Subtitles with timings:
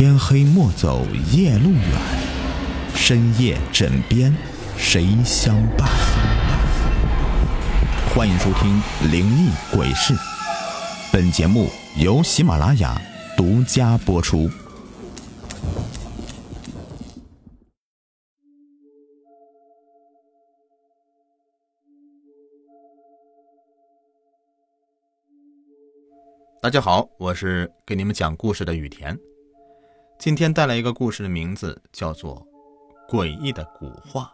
[0.00, 1.84] 天黑莫走夜路远，
[2.94, 4.34] 深夜枕边
[4.78, 5.86] 谁相伴？
[8.14, 8.80] 欢迎收听
[9.12, 10.14] 《灵异鬼事》，
[11.12, 11.68] 本节目
[11.98, 12.98] 由喜马拉雅
[13.36, 14.48] 独家播出。
[26.62, 29.14] 大家好，我是给你们讲故事的雨田。
[30.20, 32.46] 今天带来一个故事的名字叫做
[33.10, 34.24] 《诡异的古画》。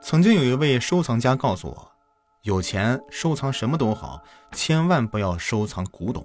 [0.00, 1.92] 曾经有一位收藏家告诉我，
[2.44, 4.18] 有钱收藏什么都好，
[4.52, 6.24] 千万不要收藏古董。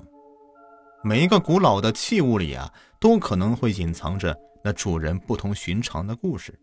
[1.04, 6.58] 每一个古老的器物里啊，都可能会隐藏着那主人不同寻常的故事。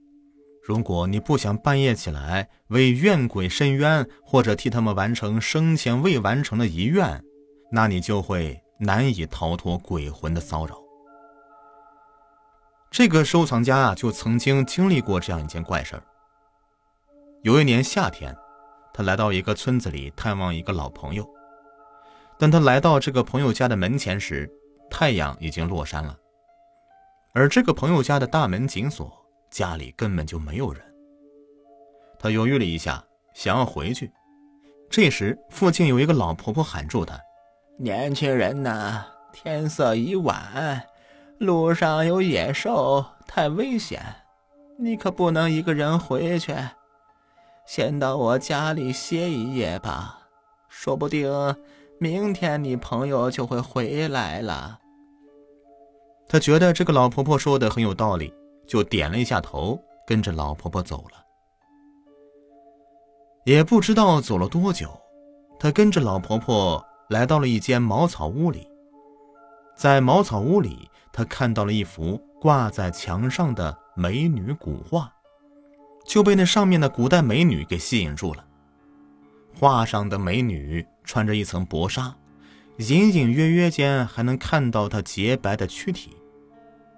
[0.65, 7.23] 如果你不想半夜起来为怨鬼伸冤，或者替他们完成生前未完成的遗愿，
[7.71, 10.77] 那你就会难以逃脱鬼魂的骚扰。
[12.91, 16.03] 这个收藏家啊，就曾经经历过这样一件怪事儿。
[17.43, 18.35] 有一年夏天，
[18.95, 21.29] 他来到一个村子里探望一个老朋友。
[22.39, 24.51] 当他来到这个朋友家的门前时，
[24.91, 26.17] 太阳已经落山了，
[27.35, 29.13] 而这个朋友家的大门紧锁。
[29.51, 30.83] 家里根本就没有人。
[32.19, 34.13] 他犹豫了一下，想要回去。
[34.91, 37.19] 这时，附近有一个老婆婆喊住他
[37.79, 40.85] ：“年轻人呐，天色已晚，
[41.39, 44.03] 路上有野兽，太危险，
[44.79, 46.55] 你可不能一个人回去。
[47.65, 50.27] 先到我家里歇一夜吧，
[50.69, 51.57] 说不定
[52.01, 54.81] 明天你朋友就会回来了。”
[56.29, 58.35] 他觉得这个老婆婆说的很有道理。
[58.69, 61.25] 就点了一下头，跟着老婆婆走了。
[63.47, 64.91] 也不知道走了多久，
[65.59, 68.69] 他跟着老婆婆来到了一间茅草屋里。
[69.75, 75.13] 在茅草屋里，他看到了一幅挂在墙上的美女古画，
[76.05, 78.45] 就被那上面的古代美女给吸引住了。
[79.59, 82.15] 画上的美女穿着一层薄纱，
[82.79, 86.17] 隐隐约约间还能看到她洁白的躯体。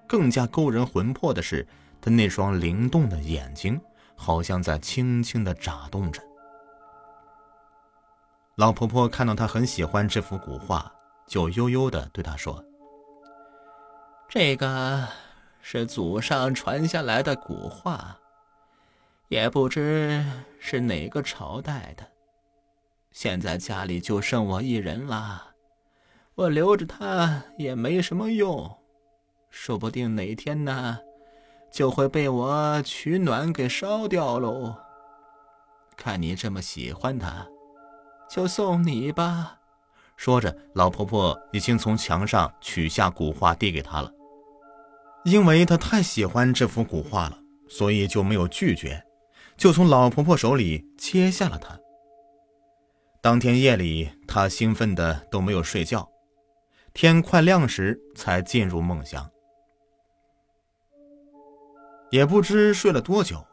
[0.08, 1.66] 更加勾人魂魄的是，
[2.00, 3.80] 她那双灵动的眼睛，
[4.16, 6.20] 好像在轻轻的眨动着。
[8.60, 10.92] 老婆婆看到他很喜欢这幅古画，
[11.26, 12.62] 就悠悠的对他说
[14.28, 15.08] ：“这个
[15.62, 18.14] 是祖上传下来的古画，
[19.28, 20.22] 也不知
[20.58, 22.06] 是哪个朝代的。
[23.12, 25.42] 现在家里就剩我一人了，
[26.34, 28.70] 我留着它也没什么用。”
[29.48, 30.98] 说不定哪天呢，
[31.72, 34.76] 就会被我取暖给烧掉喽。
[35.96, 37.48] 看你这么喜欢它，
[38.30, 39.58] 就送你吧。
[40.16, 44.12] 说着，老婆婆已经从墙上取下古画递给他了。
[45.24, 49.02] 因为他太喜欢这幅古画了，所以就没有拒绝，
[49.56, 51.78] 就从老婆婆手里接下了它。
[53.20, 56.08] 当天夜里，他兴奋的都没有睡觉，
[56.94, 59.28] 天快亮时才进入梦乡。
[62.10, 63.44] 也不知睡了多久，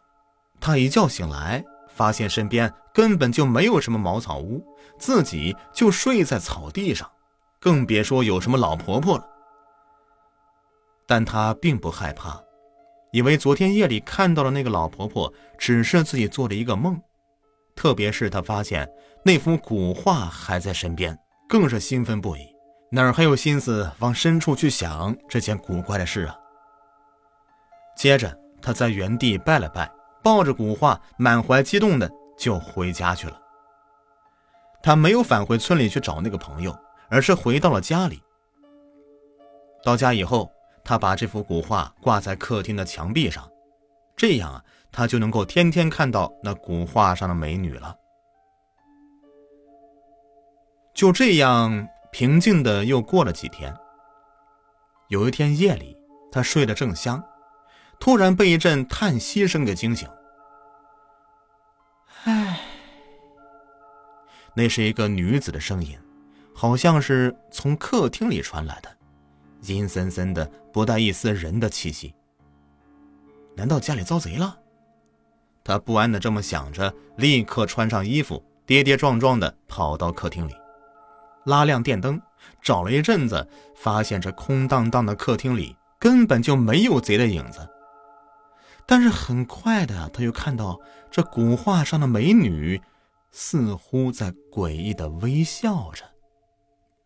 [0.59, 1.63] 他一觉醒来，
[1.97, 4.63] 发现身边根本就没有什么茅草屋，
[4.99, 7.09] 自己就睡在草地上，
[7.59, 9.27] 更别说有什么老婆婆了。
[11.07, 12.39] 但他并不害怕，
[13.11, 17.01] 以为昨天夜里看到的那个老婆婆只是自己做了一个梦。
[17.75, 18.87] 特别是他发现
[19.23, 21.17] 那幅古画还在身边，
[21.49, 22.41] 更是兴奋不已，
[22.91, 26.35] 哪儿还有心思往深处去想这件古怪的事啊？
[27.97, 28.37] 接着。
[28.59, 29.89] 他在原地拜了拜，
[30.27, 33.41] 抱着古画，满怀激动的就回家去了。
[34.83, 36.77] 他没有返回村里去找那个朋友，
[37.07, 38.21] 而是回到了家里。
[39.85, 40.51] 到家以后，
[40.83, 43.49] 他把这幅古画挂在客厅的墙壁上，
[44.17, 44.61] 这样啊，
[44.91, 47.95] 他就能够天天看到那古画上的美女了。
[50.93, 53.73] 就这样平静的又过了几天。
[55.07, 55.95] 有一天夜里，
[56.33, 57.23] 他睡得正香。
[57.97, 60.07] 突然被一阵叹息声给惊醒。
[64.57, 65.95] 那是一个女子的声音，
[66.51, 68.89] 好像是从客厅里传来的，
[69.61, 72.15] 阴森森的，不带一丝人的气息。
[73.55, 74.57] 难道家里遭贼了？
[75.63, 80.55] 他不安的这么想着，立刻穿上衣服，跌跌撞撞的跑到客厅里，
[81.45, 82.19] 拉亮电灯，
[82.59, 87.59] 找了一阵子，发现这空荡荡的客厅里根本就没有贼的影子。
[88.87, 90.79] 但是很快的，他又看到
[91.11, 92.81] 这古画上的美女，
[93.39, 96.03] 似乎在诡异的微笑着。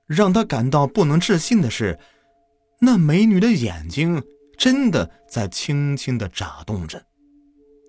[0.08, 2.00] 让他感到不能置信的是，
[2.80, 4.24] 那美女的眼睛
[4.58, 7.04] 真的在轻轻的眨动着。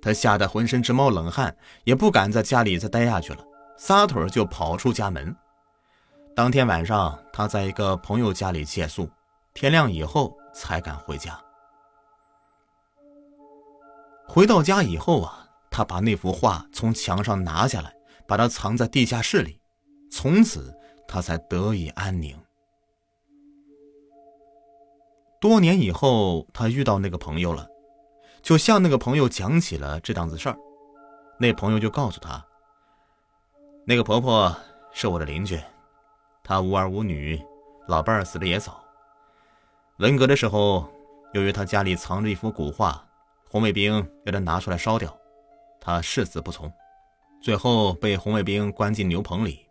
[0.03, 3.45] 他吓得浑身直冒冷汗，也不敢在家里再待下去了，
[3.79, 5.35] 撒腿就跑出家门。
[6.35, 9.09] 当天晚上，他在一个朋友家里借宿，
[9.55, 11.41] 天亮以后才敢回家。
[14.27, 17.95] 回到家以后啊，他把那幅画从墙上拿下来，
[18.27, 19.61] 把他藏在地下室里，
[20.11, 20.75] 从此
[21.07, 22.37] 他才得以安宁。
[25.41, 27.69] 多年以后，他遇到那个朋友了。
[28.43, 30.57] 就向那个朋友讲起了这档子事儿，
[31.39, 32.45] 那朋友就告诉他，
[33.87, 34.53] 那个婆婆
[34.93, 35.61] 是我的邻居，
[36.43, 37.41] 她无儿无女，
[37.87, 38.83] 老伴儿死的也早。
[39.99, 40.91] 文革的时候，
[41.35, 43.07] 由于她家里藏着一幅古画，
[43.49, 45.17] 红卫兵要她拿出来烧掉，
[45.81, 46.69] 她誓死不从，
[47.43, 49.67] 最后被红卫兵关进牛棚里。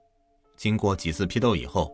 [0.58, 1.92] 经过几次批斗以后，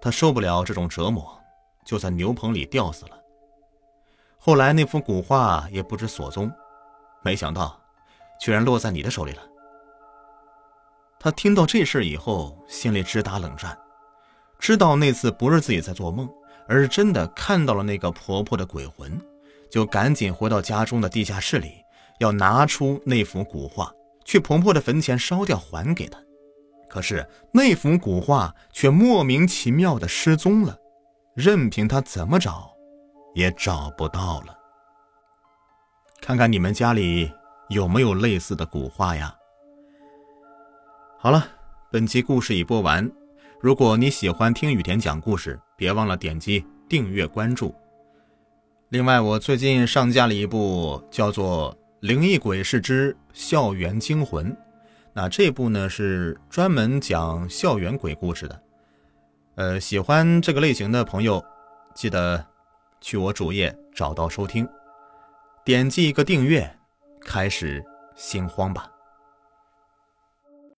[0.00, 1.38] 她受不了这种折磨，
[1.84, 3.18] 就在牛棚里吊死了。
[4.38, 6.50] 后来那幅古画也不知所踪，
[7.22, 7.78] 没想到，
[8.40, 9.42] 居然落在你的手里了。
[11.18, 13.76] 他听到这事以后，心里直打冷战，
[14.60, 16.30] 知道那次不是自己在做梦，
[16.68, 19.20] 而是真的看到了那个婆婆的鬼魂，
[19.68, 21.72] 就赶紧回到家中的地下室里，
[22.20, 23.92] 要拿出那幅古画，
[24.28, 26.20] 去婆婆的坟前烧掉，还给她。
[26.86, 30.76] 可是那幅古画却莫名其妙的失踪了，
[31.34, 32.70] 任凭他怎么找。
[33.34, 34.58] 也找不到了。
[36.20, 37.30] 看看你们家里
[37.68, 39.34] 有没有类似的古画呀？
[41.18, 41.46] 好了，
[41.90, 43.10] 本期故事已播完。
[43.60, 47.74] 如果你喜欢听雨田讲故事，别忘了点击订阅关注。
[48.88, 54.52] 另外，我最近上架了一部叫做《灵异鬼事之校园惊魂》，
[55.12, 58.62] 那这部呢是专门讲校园鬼故事的。
[59.56, 61.44] 呃，喜欢这个类型的朋友，
[61.94, 62.44] 记得。
[63.00, 64.68] 去我主页找到收听，
[65.64, 66.68] 点击一个订阅，
[67.20, 67.80] 开始
[68.16, 68.90] 心慌吧。